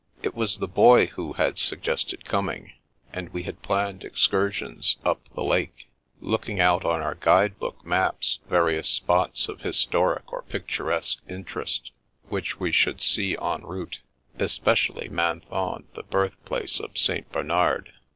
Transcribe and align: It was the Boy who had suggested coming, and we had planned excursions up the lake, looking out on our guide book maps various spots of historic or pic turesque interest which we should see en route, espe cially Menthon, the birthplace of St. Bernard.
It 0.23 0.33
was 0.33 0.57
the 0.57 0.67
Boy 0.67 1.05
who 1.13 1.33
had 1.33 1.59
suggested 1.59 2.25
coming, 2.25 2.73
and 3.13 3.29
we 3.29 3.43
had 3.43 3.61
planned 3.61 4.03
excursions 4.03 4.97
up 5.05 5.29
the 5.35 5.43
lake, 5.43 5.89
looking 6.19 6.59
out 6.59 6.83
on 6.83 7.01
our 7.01 7.13
guide 7.13 7.59
book 7.59 7.85
maps 7.85 8.39
various 8.49 8.89
spots 8.89 9.47
of 9.47 9.61
historic 9.61 10.33
or 10.33 10.41
pic 10.41 10.67
turesque 10.67 11.19
interest 11.29 11.91
which 12.29 12.59
we 12.59 12.71
should 12.71 12.99
see 13.03 13.37
en 13.37 13.61
route, 13.61 13.99
espe 14.39 14.73
cially 14.73 15.07
Menthon, 15.11 15.83
the 15.93 16.01
birthplace 16.01 16.79
of 16.79 16.97
St. 16.97 17.31
Bernard. 17.31 17.91